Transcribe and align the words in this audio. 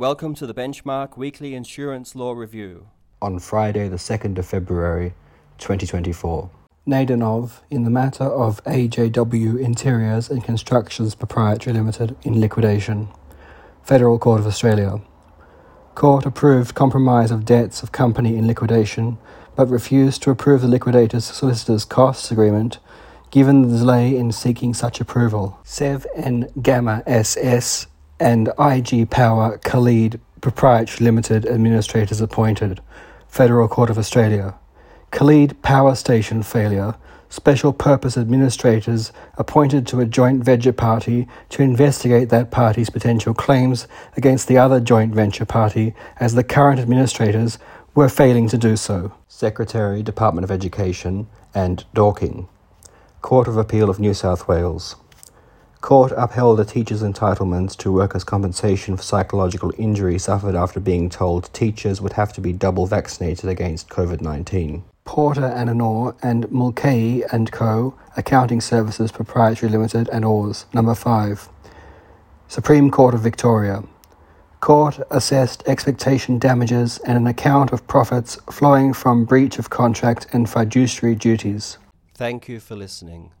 Welcome 0.00 0.34
to 0.36 0.46
the 0.46 0.54
Benchmark 0.54 1.18
Weekly 1.18 1.54
Insurance 1.54 2.14
Law 2.16 2.32
Review. 2.32 2.86
On 3.20 3.38
Friday, 3.38 3.86
the 3.86 3.98
2nd 3.98 4.38
of 4.38 4.46
February, 4.46 5.12
2024. 5.58 6.48
Nadenov 6.88 7.60
in 7.68 7.84
the 7.84 7.90
matter 7.90 8.24
of 8.24 8.64
AJW 8.64 9.60
Interiors 9.60 10.30
and 10.30 10.42
Constructions 10.42 11.14
Proprietary 11.14 11.74
Limited 11.74 12.16
in 12.22 12.40
liquidation. 12.40 13.08
Federal 13.82 14.18
Court 14.18 14.40
of 14.40 14.46
Australia. 14.46 15.02
Court 15.94 16.24
approved 16.24 16.74
compromise 16.74 17.30
of 17.30 17.44
debts 17.44 17.82
of 17.82 17.92
company 17.92 18.38
in 18.38 18.46
liquidation, 18.46 19.18
but 19.54 19.68
refused 19.68 20.22
to 20.22 20.30
approve 20.30 20.62
the 20.62 20.66
liquidator's 20.66 21.26
solicitor's 21.26 21.84
costs 21.84 22.30
agreement, 22.30 22.78
given 23.30 23.68
the 23.68 23.76
delay 23.76 24.16
in 24.16 24.32
seeking 24.32 24.72
such 24.72 24.98
approval. 24.98 25.58
Sev 25.62 26.06
and 26.16 26.48
Gamma 26.62 27.02
SS 27.06 27.86
and 28.20 28.50
IG 28.58 29.08
Power 29.10 29.58
Callide 29.58 30.20
Proprietary 30.42 31.04
Limited 31.04 31.46
administrators 31.46 32.20
appointed. 32.20 32.80
Federal 33.26 33.66
Court 33.66 33.90
of 33.90 33.98
Australia. 33.98 34.54
Callide 35.10 35.60
Power 35.62 35.94
Station 35.94 36.42
failure. 36.42 36.94
Special 37.30 37.72
purpose 37.72 38.18
administrators 38.18 39.12
appointed 39.38 39.86
to 39.86 40.00
a 40.00 40.06
joint 40.06 40.44
venture 40.44 40.72
party 40.72 41.28
to 41.48 41.62
investigate 41.62 42.28
that 42.28 42.50
party's 42.50 42.90
potential 42.90 43.32
claims 43.32 43.86
against 44.16 44.48
the 44.48 44.58
other 44.58 44.80
joint 44.80 45.14
venture 45.14 45.46
party 45.46 45.94
as 46.18 46.34
the 46.34 46.44
current 46.44 46.80
administrators 46.80 47.58
were 47.94 48.08
failing 48.08 48.48
to 48.48 48.58
do 48.58 48.76
so. 48.76 49.12
Secretary, 49.28 50.02
Department 50.02 50.44
of 50.44 50.50
Education, 50.50 51.28
and 51.54 51.84
Dorking. 51.94 52.48
Court 53.22 53.48
of 53.48 53.56
Appeal 53.56 53.88
of 53.88 54.00
New 54.00 54.14
South 54.14 54.48
Wales. 54.48 54.96
Court 55.80 56.12
upheld 56.14 56.60
a 56.60 56.64
teacher's 56.64 57.02
entitlement 57.02 57.74
to 57.78 57.90
workers' 57.90 58.22
compensation 58.22 58.96
for 58.96 59.02
psychological 59.02 59.72
injury 59.78 60.18
suffered 60.18 60.54
after 60.54 60.78
being 60.78 61.08
told 61.08 61.52
teachers 61.54 62.02
would 62.02 62.12
have 62.12 62.34
to 62.34 62.40
be 62.40 62.52
double 62.52 62.86
vaccinated 62.86 63.48
against 63.48 63.88
COVID 63.88 64.20
19. 64.20 64.84
Porter 65.04 65.46
and 65.46 65.70
Anor 65.70 66.16
and 66.22 66.50
Mulcahy 66.52 67.22
and 67.32 67.50
Co. 67.50 67.94
Accounting 68.16 68.60
Services 68.60 69.10
Proprietary 69.10 69.72
Limited 69.72 70.08
and 70.10 70.24
Oars. 70.24 70.66
Number 70.74 70.94
5. 70.94 71.48
Supreme 72.46 72.90
Court 72.90 73.14
of 73.14 73.22
Victoria. 73.22 73.82
Court 74.60 75.00
assessed 75.10 75.66
expectation 75.66 76.38
damages 76.38 76.98
and 77.06 77.16
an 77.16 77.26
account 77.26 77.72
of 77.72 77.86
profits 77.86 78.36
flowing 78.50 78.92
from 78.92 79.24
breach 79.24 79.58
of 79.58 79.70
contract 79.70 80.26
and 80.34 80.48
fiduciary 80.48 81.14
duties. 81.14 81.78
Thank 82.14 82.48
you 82.48 82.60
for 82.60 82.76
listening. 82.76 83.32